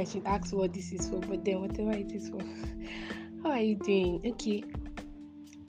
I 0.00 0.04
should 0.04 0.26
ask 0.26 0.54
what 0.54 0.72
this 0.72 0.92
is 0.92 1.10
for, 1.10 1.20
but 1.20 1.44
then 1.44 1.60
whatever 1.60 1.92
it 1.92 2.10
is 2.10 2.30
for. 2.30 2.40
How 3.42 3.50
are 3.50 3.60
you 3.60 3.74
doing? 3.74 4.22
Okay. 4.24 4.64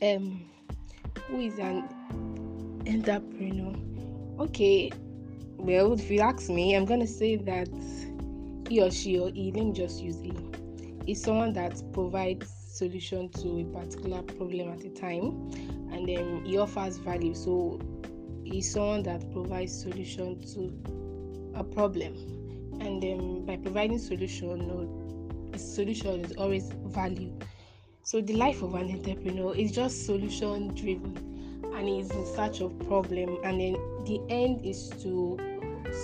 Um, 0.02 0.46
who 1.28 1.42
is 1.42 1.60
an 1.60 1.84
entrepreneur? 2.88 3.76
Okay. 4.42 4.90
Well, 5.58 5.92
if 5.92 6.10
you 6.10 6.22
ask 6.22 6.50
me, 6.50 6.78
I'm 6.78 6.86
gonna 6.86 7.08
say 7.08 7.36
that 7.36 7.68
he 8.70 8.82
or 8.82 8.90
she 8.90 9.20
or 9.20 9.32
me 9.32 9.74
just 9.74 10.02
use 10.02 10.22
he, 10.22 10.32
is 11.08 11.22
someone 11.22 11.52
that 11.54 11.84
provides 11.92 12.50
solution 12.70 13.28
to 13.34 13.60
a 13.60 13.66
particular 13.66 14.22
problem 14.22 14.70
at 14.70 14.86
a 14.86 14.90
time 14.92 15.52
and 15.92 16.08
then 16.08 16.46
he 16.46 16.58
offers 16.58 16.96
value. 17.00 17.34
So 17.36 17.82
he's 18.46 18.72
someone 18.72 19.04
that 19.04 19.30
provides 19.34 19.78
solution 19.78 20.40
to 20.54 21.60
a 21.60 21.66
problem. 21.66 22.16
And 22.80 23.46
by 23.46 23.58
providing 23.58 24.00
solution, 24.00 24.68
no, 24.68 25.58
solution 25.58 26.26
is 26.26 26.34
always 26.38 26.72
value. 26.86 27.34
So 28.04 28.22
the 28.22 28.34
life 28.34 28.62
of 28.62 28.74
an 28.76 28.90
entrepreneur 28.92 29.56
is 29.56 29.72
just 29.72 30.06
solution 30.06 30.74
driven 30.74 31.62
and 31.76 31.88
is 31.88 32.12
in 32.12 32.26
search 32.26 32.62
of 32.62 32.78
problem 32.88 33.38
and 33.44 33.60
then 33.60 33.74
the 34.06 34.22
end 34.30 34.66
is 34.66 34.90
to 35.04 35.38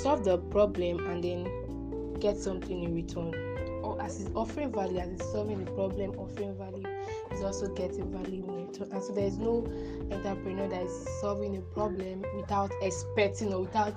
solve 0.01 0.23
the 0.23 0.37
problem 0.37 1.05
and 1.07 1.23
then 1.23 2.19
get 2.19 2.37
something 2.37 2.83
in 2.83 2.93
return. 2.93 3.33
Or 3.83 4.01
as 4.01 4.19
is 4.19 4.29
offering 4.35 4.71
value, 4.71 4.99
as 4.99 5.09
is 5.09 5.31
solving 5.31 5.63
the 5.63 5.71
problem, 5.71 6.11
offering 6.17 6.55
value 6.57 6.96
is 7.31 7.41
also 7.41 7.73
getting 7.73 8.11
value. 8.11 8.45
And 8.91 9.03
so 9.03 9.13
there's 9.13 9.37
no 9.37 9.65
entrepreneur 10.11 10.67
that 10.67 10.83
is 10.83 11.07
solving 11.21 11.57
a 11.57 11.61
problem 11.61 12.23
without 12.35 12.71
expecting 12.81 13.53
or 13.53 13.61
without 13.61 13.95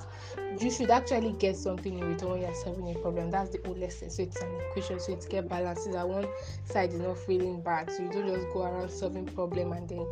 you 0.59 0.71
should 0.71 0.91
actually 0.91 1.33
get 1.33 1.57
something 1.57 1.99
in 1.99 2.05
return 2.05 2.31
when 2.31 2.41
you're 2.43 2.55
solving 2.55 2.91
a 2.91 2.99
problem. 2.99 3.31
That's 3.31 3.51
the 3.51 3.61
whole 3.65 3.77
lesson. 3.77 4.11
So 4.11 4.23
it's 4.23 4.41
an 4.41 4.49
equation, 4.71 5.01
so 5.01 5.13
it's 5.13 5.27
get 5.27 5.49
balanced 5.49 5.85
so 5.85 5.93
that 5.93 6.09
one 6.09 6.27
side 6.65 6.93
is 6.93 7.01
not 7.01 7.19
feeling 7.19 7.63
bad. 7.63 7.91
So 7.91 8.03
you 8.03 8.11
don't 8.11 8.27
just 8.27 8.47
go 8.53 8.63
around 8.63 8.91
solving 8.91 9.27
problem 9.27 9.73
and 9.73 9.89
then 9.89 10.07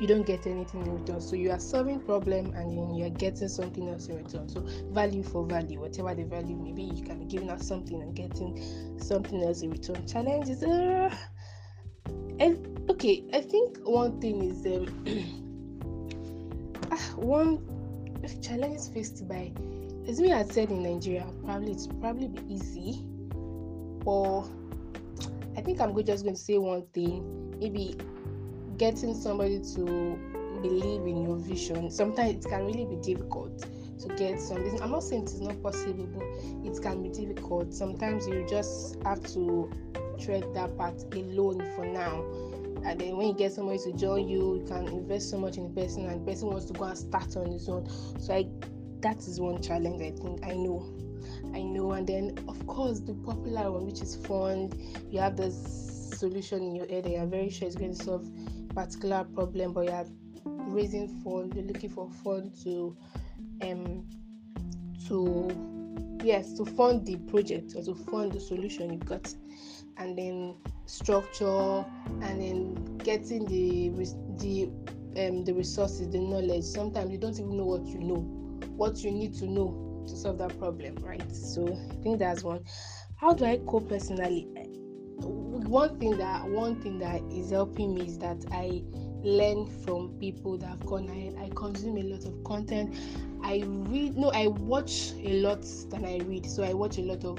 you 0.00 0.06
don't 0.06 0.26
get 0.26 0.46
anything 0.46 0.82
in 0.82 0.98
return. 0.98 1.20
So 1.20 1.36
you 1.36 1.50
are 1.50 1.60
solving 1.60 2.00
problem 2.00 2.52
and 2.54 2.76
then 2.76 2.94
you 2.94 3.06
are 3.06 3.10
getting 3.10 3.48
something 3.48 3.88
else 3.88 4.08
in 4.08 4.16
return. 4.16 4.48
So 4.48 4.60
value 4.90 5.22
for 5.22 5.46
value, 5.46 5.80
whatever 5.80 6.14
the 6.14 6.24
value 6.24 6.56
may 6.56 6.72
be, 6.72 6.82
you 6.82 7.04
can 7.04 7.18
be 7.20 7.24
giving 7.24 7.50
out 7.50 7.62
something 7.62 8.00
and 8.00 8.14
getting 8.14 8.98
something 8.98 9.42
else 9.42 9.62
in 9.62 9.70
return. 9.70 10.06
Challenge 10.06 10.48
is 10.48 10.62
uh, 10.62 11.14
okay, 12.90 13.24
I 13.32 13.40
think 13.40 13.78
one 13.84 14.20
thing 14.20 14.42
is 14.42 14.66
um, 14.66 14.88
ah, 16.90 17.14
one 17.16 17.58
challenge 18.40 18.88
faced 18.92 19.28
by 19.28 19.52
as 20.08 20.20
we 20.20 20.28
had 20.28 20.52
said 20.52 20.70
in 20.70 20.82
Nigeria, 20.82 21.26
probably 21.44 21.72
it's 21.72 21.86
probably 21.86 22.28
be 22.28 22.42
easy, 22.52 23.04
or 24.04 24.44
I 25.56 25.60
think 25.60 25.80
I'm 25.80 25.94
just 26.04 26.24
going 26.24 26.34
to 26.34 26.40
say 26.40 26.58
one 26.58 26.86
thing. 26.92 27.58
Maybe 27.60 27.96
getting 28.78 29.14
somebody 29.14 29.60
to 29.76 29.84
believe 30.60 31.02
in 31.02 31.22
your 31.22 31.36
vision. 31.36 31.90
Sometimes 31.90 32.44
it 32.44 32.48
can 32.48 32.66
really 32.66 32.84
be 32.84 32.96
difficult 32.96 33.64
to 34.00 34.08
get 34.16 34.40
something. 34.40 34.80
I'm 34.82 34.90
not 34.90 35.04
saying 35.04 35.22
it's 35.22 35.38
not 35.38 35.62
possible, 35.62 36.08
but 36.12 36.24
it 36.68 36.82
can 36.82 37.02
be 37.02 37.08
difficult. 37.10 37.72
Sometimes 37.72 38.26
you 38.26 38.44
just 38.48 38.96
have 39.04 39.22
to 39.34 39.70
tread 40.24 40.44
that 40.54 40.76
path 40.78 41.04
alone 41.12 41.60
for 41.74 41.84
now. 41.84 42.24
And 42.84 43.00
then 43.00 43.16
when 43.16 43.28
you 43.28 43.34
get 43.34 43.52
somebody 43.52 43.78
to 43.84 43.92
join 43.92 44.28
you, 44.28 44.56
you 44.56 44.64
can 44.66 44.88
invest 44.88 45.30
so 45.30 45.38
much 45.38 45.56
in 45.56 45.72
the 45.72 45.80
person, 45.80 46.06
and 46.06 46.20
the 46.20 46.30
person 46.30 46.48
wants 46.48 46.66
to 46.66 46.72
go 46.72 46.84
and 46.84 46.98
start 46.98 47.36
on 47.36 47.52
his 47.52 47.68
own. 47.68 47.88
So 48.18 48.34
I, 48.34 48.48
that 49.00 49.18
is 49.18 49.40
one 49.40 49.62
challenge 49.62 50.02
I 50.02 50.10
think 50.10 50.44
I 50.44 50.54
know. 50.54 50.92
I 51.54 51.62
know, 51.62 51.92
and 51.92 52.06
then 52.06 52.38
of 52.48 52.66
course 52.66 53.00
the 53.00 53.14
popular 53.14 53.70
one, 53.70 53.86
which 53.86 54.00
is 54.00 54.16
fund. 54.16 54.74
You 55.10 55.20
have 55.20 55.36
this 55.36 56.10
solution 56.18 56.62
in 56.62 56.74
your 56.74 56.86
head, 56.86 57.04
and 57.04 57.14
you're 57.14 57.26
very 57.26 57.50
sure 57.50 57.68
it's 57.68 57.76
going 57.76 57.94
to 57.94 58.02
solve 58.02 58.28
particular 58.74 59.24
problem, 59.24 59.72
but 59.72 59.84
you're 59.84 60.06
raising 60.44 61.08
fund. 61.22 61.54
You're 61.54 61.64
looking 61.64 61.90
for 61.90 62.10
fund 62.24 62.54
to, 62.64 62.96
um, 63.62 64.04
to 65.06 65.81
yes, 66.22 66.52
to 66.54 66.64
fund 66.64 67.06
the 67.06 67.16
project 67.30 67.74
or 67.76 67.82
to 67.82 67.94
fund 67.94 68.32
the 68.32 68.40
solution 68.40 68.92
you've 68.92 69.06
got 69.06 69.32
and 69.98 70.16
then 70.16 70.56
structure 70.86 71.84
and 72.22 72.40
then 72.40 72.98
getting 72.98 73.46
the 73.46 73.90
the 74.38 74.70
um, 75.16 75.44
the 75.44 75.52
resources, 75.52 76.08
the 76.08 76.18
knowledge. 76.18 76.64
Sometimes 76.64 77.10
you 77.10 77.18
don't 77.18 77.38
even 77.38 77.56
know 77.56 77.64
what 77.64 77.86
you 77.86 77.98
know, 77.98 78.20
what 78.76 79.02
you 79.02 79.10
need 79.10 79.34
to 79.34 79.46
know 79.46 80.04
to 80.08 80.16
solve 80.16 80.38
that 80.38 80.58
problem, 80.58 80.96
right? 81.02 81.34
So 81.34 81.66
I 81.68 82.02
think 82.02 82.18
that's 82.18 82.42
one. 82.42 82.64
How 83.16 83.34
do 83.34 83.44
I 83.44 83.58
cope 83.66 83.88
personally? 83.88 84.48
One 85.20 85.98
thing 85.98 86.16
that 86.18 86.48
one 86.48 86.76
thing 86.80 86.98
that 86.98 87.20
is 87.30 87.50
helping 87.50 87.94
me 87.94 88.06
is 88.06 88.18
that 88.18 88.44
I 88.50 88.82
learn 89.22 89.66
from 89.84 90.16
people 90.18 90.58
that 90.58 90.66
have 90.66 90.84
gone 90.86 91.08
ahead. 91.08 91.36
I 91.40 91.50
consume 91.54 91.98
a 91.98 92.02
lot 92.02 92.24
of 92.24 92.42
content. 92.44 92.96
I 93.42 93.62
read 93.66 94.16
no, 94.16 94.30
I 94.30 94.46
watch 94.46 95.12
a 95.18 95.40
lot 95.40 95.62
than 95.90 96.04
I 96.04 96.18
read. 96.24 96.46
So 96.46 96.62
I 96.62 96.72
watch 96.72 96.98
a 96.98 97.02
lot 97.02 97.24
of 97.24 97.38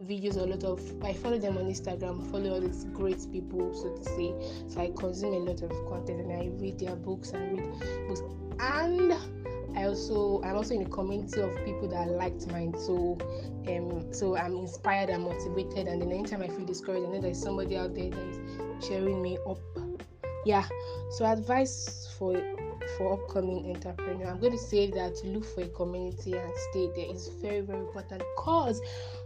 videos 0.00 0.36
a 0.36 0.44
lot 0.44 0.64
of 0.64 0.80
I 1.04 1.12
follow 1.12 1.38
them 1.38 1.58
on 1.58 1.64
Instagram, 1.64 2.28
follow 2.30 2.54
all 2.54 2.60
these 2.60 2.84
great 2.84 3.26
people 3.30 3.74
so 3.74 3.94
to 3.94 4.04
say. 4.04 4.34
So 4.68 4.80
I 4.80 4.90
consume 4.96 5.34
a 5.34 5.38
lot 5.38 5.62
of 5.62 5.70
content 5.88 6.20
and 6.20 6.32
I 6.32 6.50
read 6.60 6.78
their 6.78 6.96
books 6.96 7.30
and 7.30 7.58
read 7.58 8.08
books 8.08 8.22
and 8.58 9.12
I 9.76 9.84
also 9.84 10.40
I'm 10.42 10.56
also 10.56 10.74
in 10.74 10.82
a 10.82 10.88
community 10.88 11.40
of 11.40 11.54
people 11.64 11.88
that 11.88 12.08
liked 12.08 12.46
mine. 12.48 12.74
So 12.78 13.18
um 13.68 14.12
so 14.12 14.36
I'm 14.36 14.56
inspired 14.56 15.10
and 15.10 15.24
motivated 15.24 15.86
and 15.86 16.00
then 16.02 16.10
anytime 16.10 16.42
I 16.42 16.48
feel 16.48 16.64
discouraged, 16.64 17.06
I 17.06 17.10
know 17.10 17.20
there's 17.20 17.40
somebody 17.40 17.76
out 17.76 17.94
there 17.94 18.10
that 18.10 18.18
is 18.18 18.40
cheering 18.86 19.22
me 19.22 19.38
up. 19.48 19.58
Yeah. 20.44 20.66
So 21.10 21.26
advice 21.26 22.08
for 22.18 22.32
for 22.96 23.14
upcoming 23.14 23.70
entrepreneur. 23.74 24.28
I'm 24.28 24.40
going 24.40 24.52
to 24.52 24.58
say 24.58 24.90
that 24.90 25.20
look 25.24 25.44
for 25.44 25.62
a 25.62 25.68
community 25.68 26.32
and 26.34 26.52
stay 26.70 26.88
there 26.94 27.14
is 27.14 27.28
very 27.40 27.60
very 27.60 27.80
important. 27.80 28.22
Because 28.36 28.80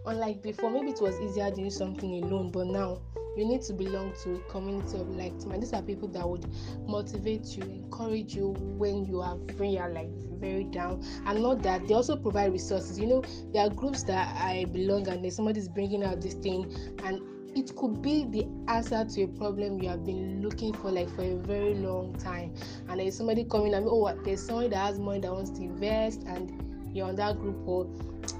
unlike 0.04 0.42
before 0.42 0.70
maybe 0.70 0.90
it 0.90 1.00
was 1.00 1.18
easier 1.20 1.50
doing 1.50 1.70
something 1.70 2.24
alone 2.24 2.50
but 2.50 2.66
now 2.66 3.00
you 3.36 3.44
need 3.44 3.60
to 3.62 3.74
belong 3.74 4.12
to 4.22 4.36
a 4.36 4.38
community 4.50 4.98
of 4.98 5.08
like 5.10 5.32
minded 5.44 5.62
these 5.62 5.72
are 5.74 5.82
people 5.82 6.08
that 6.08 6.26
would 6.26 6.46
motivate 6.86 7.44
you 7.56 7.62
encourage 7.64 8.34
you 8.34 8.54
when 8.78 9.04
you 9.04 9.20
are 9.20 9.36
are 9.78 9.90
like 9.90 10.08
very 10.38 10.64
down. 10.64 11.02
And 11.26 11.42
not 11.42 11.62
that 11.62 11.86
they 11.88 11.94
also 11.94 12.16
provide 12.16 12.52
resources. 12.52 12.98
You 12.98 13.06
know 13.06 13.24
there 13.52 13.66
are 13.66 13.70
groups 13.70 14.02
that 14.04 14.34
i 14.36 14.64
belong 14.66 15.08
and 15.08 15.32
somebody's 15.32 15.68
bringing 15.68 16.04
out 16.04 16.20
this 16.20 16.34
thing 16.34 16.72
and 17.04 17.20
it 17.56 17.74
could 17.74 18.02
be 18.02 18.24
the 18.24 18.46
answer 18.68 19.02
to 19.02 19.22
a 19.22 19.28
problem 19.28 19.82
you 19.82 19.88
have 19.88 20.04
been 20.04 20.42
looking 20.42 20.74
for 20.74 20.90
like 20.90 21.08
for 21.16 21.22
a 21.22 21.36
very 21.36 21.74
long 21.74 22.12
time. 22.14 22.52
And 22.88 23.00
there's 23.00 23.16
somebody 23.16 23.44
coming 23.44 23.72
and 23.72 23.86
oh 23.88 24.14
there's 24.24 24.44
somebody 24.44 24.68
that 24.68 24.76
has 24.76 24.98
money 24.98 25.20
that 25.20 25.32
wants 25.32 25.50
to 25.50 25.62
invest 25.62 26.22
and 26.26 26.52
you're 26.94 27.06
on 27.08 27.16
that 27.16 27.38
group 27.38 27.56
or 27.66 27.86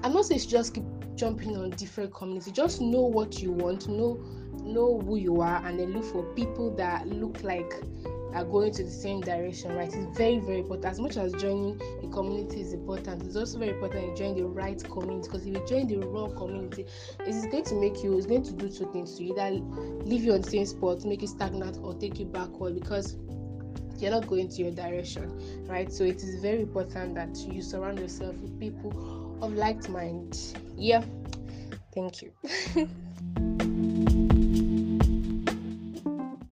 i'm 0.03 0.13
not 0.13 0.25
saying 0.25 0.41
just 0.41 0.73
keep 0.73 0.83
jumping 1.15 1.57
on 1.57 1.71
different 1.71 2.13
communities. 2.13 2.53
Just 2.53 2.79
know 2.79 3.01
what 3.01 3.41
you 3.41 3.51
want 3.51 3.87
know 3.87 4.23
know 4.61 4.99
who 4.99 5.17
you 5.17 5.41
are 5.41 5.65
and 5.65 5.79
then 5.79 5.93
look 5.93 6.05
for 6.05 6.23
people 6.33 6.75
that 6.75 7.07
look 7.07 7.41
like 7.43 7.73
are 8.33 8.43
going 8.43 8.71
to 8.73 8.83
the 8.83 8.91
same 8.91 9.21
direction, 9.21 9.75
right? 9.75 9.93
It's 9.93 10.17
very, 10.17 10.39
very 10.39 10.59
important. 10.59 10.85
As 10.85 10.99
much 10.99 11.17
as 11.17 11.33
joining 11.33 11.79
a 12.03 12.07
community 12.07 12.61
is 12.61 12.73
important, 12.73 13.23
it's 13.23 13.35
also 13.35 13.59
very 13.59 13.71
important 13.71 14.07
you 14.07 14.15
join 14.15 14.35
the 14.35 14.45
right 14.45 14.81
community 14.83 15.27
because 15.27 15.45
if 15.45 15.53
you 15.55 15.65
join 15.67 15.87
the 15.87 15.97
wrong 16.07 16.35
community, 16.35 16.85
it's 17.21 17.45
going 17.47 17.63
to 17.65 17.75
make 17.75 18.03
you, 18.03 18.17
it's 18.17 18.27
going 18.27 18.43
to 18.43 18.53
do 18.53 18.69
two 18.69 18.91
things 18.91 19.15
to 19.17 19.23
you 19.23 19.33
either 19.37 19.51
leave 20.05 20.23
you 20.23 20.33
on 20.33 20.41
the 20.41 20.49
same 20.49 20.65
spot, 20.65 21.03
make 21.05 21.21
you 21.21 21.27
stagnant, 21.27 21.79
or 21.81 21.93
take 21.93 22.19
you 22.19 22.25
backward 22.25 22.75
because 22.75 23.17
you're 23.97 24.11
not 24.11 24.27
going 24.27 24.47
to 24.49 24.61
your 24.61 24.71
direction, 24.71 25.65
right? 25.67 25.91
So 25.91 26.03
it 26.03 26.17
is 26.17 26.41
very 26.41 26.61
important 26.61 27.15
that 27.15 27.35
you 27.37 27.61
surround 27.61 27.99
yourself 27.99 28.35
with 28.37 28.59
people 28.59 29.37
of 29.41 29.53
like 29.53 29.87
mind. 29.89 30.37
Yeah, 30.75 31.03
thank 31.93 32.21
you. 32.21 32.31